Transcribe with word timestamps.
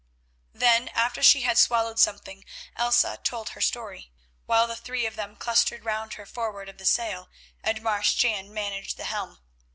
Then, 0.55 0.87
after 0.95 1.21
she 1.21 1.41
had 1.41 1.59
swallowed 1.59 1.99
something, 1.99 2.43
Elsa 2.75 3.19
told 3.23 3.49
her 3.49 3.61
story, 3.61 4.11
while 4.47 4.65
the 4.65 4.75
three 4.75 5.05
of 5.05 5.15
them 5.15 5.35
clustered 5.35 5.85
round 5.85 6.15
her 6.15 6.25
forward 6.25 6.69
of 6.69 6.79
the 6.79 6.85
sail, 6.87 7.29
and 7.63 7.83
Marsh 7.83 8.15
Jan 8.15 8.51
managed 8.51 8.97
the 8.97 9.03
helm. 9.05 9.37